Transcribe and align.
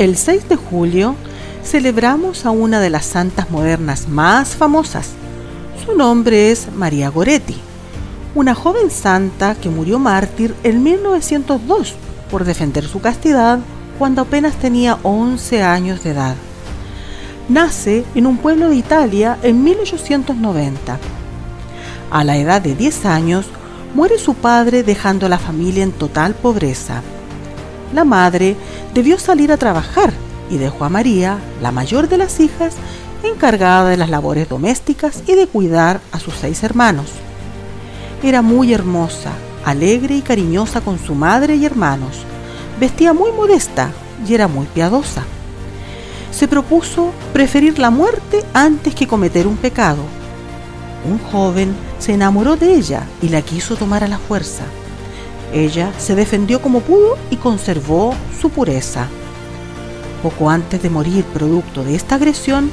El 0.00 0.16
6 0.16 0.48
de 0.48 0.56
julio 0.56 1.14
celebramos 1.62 2.46
a 2.46 2.50
una 2.50 2.80
de 2.80 2.90
las 2.90 3.04
santas 3.04 3.52
modernas 3.52 4.08
más 4.08 4.56
famosas. 4.56 5.10
Su 5.86 5.96
nombre 5.96 6.50
es 6.50 6.66
María 6.74 7.10
Goretti, 7.10 7.56
una 8.34 8.56
joven 8.56 8.90
santa 8.90 9.54
que 9.54 9.68
murió 9.68 10.00
mártir 10.00 10.52
en 10.64 10.82
1902 10.82 11.94
por 12.28 12.44
defender 12.44 12.88
su 12.88 13.00
castidad 13.00 13.60
cuando 13.96 14.22
apenas 14.22 14.56
tenía 14.56 14.98
11 15.04 15.62
años 15.62 16.02
de 16.02 16.10
edad. 16.10 16.34
Nace 17.48 18.04
en 18.16 18.26
un 18.26 18.38
pueblo 18.38 18.70
de 18.70 18.76
Italia 18.76 19.38
en 19.44 19.62
1890. 19.62 20.98
A 22.10 22.24
la 22.24 22.36
edad 22.36 22.60
de 22.60 22.74
10 22.74 23.06
años, 23.06 23.46
muere 23.94 24.18
su 24.18 24.34
padre 24.34 24.82
dejando 24.82 25.26
a 25.26 25.28
la 25.28 25.38
familia 25.38 25.84
en 25.84 25.92
total 25.92 26.34
pobreza. 26.34 27.00
La 27.94 28.04
madre 28.04 28.56
debió 28.92 29.20
salir 29.20 29.52
a 29.52 29.56
trabajar 29.56 30.12
y 30.50 30.56
dejó 30.56 30.84
a 30.84 30.88
María, 30.88 31.38
la 31.62 31.70
mayor 31.70 32.08
de 32.08 32.18
las 32.18 32.40
hijas, 32.40 32.74
encargada 33.22 33.88
de 33.88 33.96
las 33.96 34.10
labores 34.10 34.48
domésticas 34.48 35.22
y 35.28 35.36
de 35.36 35.46
cuidar 35.46 36.00
a 36.10 36.18
sus 36.18 36.34
seis 36.34 36.64
hermanos. 36.64 37.06
Era 38.20 38.42
muy 38.42 38.74
hermosa, 38.74 39.30
alegre 39.64 40.16
y 40.16 40.22
cariñosa 40.22 40.80
con 40.80 40.98
su 40.98 41.14
madre 41.14 41.54
y 41.54 41.64
hermanos. 41.64 42.24
Vestía 42.80 43.12
muy 43.12 43.30
modesta 43.30 43.92
y 44.28 44.34
era 44.34 44.48
muy 44.48 44.66
piadosa. 44.66 45.22
Se 46.32 46.48
propuso 46.48 47.12
preferir 47.32 47.78
la 47.78 47.90
muerte 47.90 48.44
antes 48.54 48.92
que 48.96 49.06
cometer 49.06 49.46
un 49.46 49.56
pecado. 49.56 50.02
Un 51.08 51.20
joven 51.30 51.72
se 52.00 52.14
enamoró 52.14 52.56
de 52.56 52.74
ella 52.74 53.04
y 53.22 53.28
la 53.28 53.40
quiso 53.40 53.76
tomar 53.76 54.02
a 54.02 54.08
la 54.08 54.18
fuerza. 54.18 54.64
Ella 55.54 55.92
se 55.98 56.16
defendió 56.16 56.60
como 56.60 56.80
pudo 56.80 57.16
y 57.30 57.36
conservó 57.36 58.12
su 58.40 58.50
pureza. 58.50 59.06
Poco 60.20 60.50
antes 60.50 60.82
de 60.82 60.90
morir 60.90 61.24
producto 61.26 61.84
de 61.84 61.94
esta 61.94 62.16
agresión, 62.16 62.72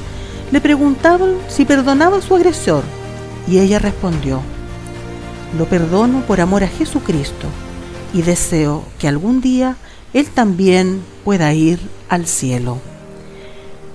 le 0.50 0.60
preguntaban 0.60 1.36
si 1.48 1.64
perdonaba 1.64 2.18
a 2.18 2.22
su 2.22 2.34
agresor 2.34 2.82
y 3.46 3.60
ella 3.60 3.78
respondió, 3.78 4.42
lo 5.56 5.66
perdono 5.66 6.22
por 6.22 6.40
amor 6.40 6.64
a 6.64 6.68
Jesucristo 6.68 7.46
y 8.12 8.22
deseo 8.22 8.84
que 8.98 9.06
algún 9.06 9.40
día 9.40 9.76
Él 10.12 10.28
también 10.28 11.02
pueda 11.24 11.54
ir 11.54 11.78
al 12.08 12.26
cielo. 12.26 12.78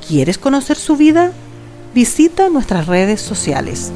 ¿Quieres 0.07 0.37
conocer 0.37 0.77
su 0.77 0.95
vida? 0.95 1.33
Visita 1.93 2.49
nuestras 2.49 2.87
redes 2.87 3.19
sociales. 3.19 3.91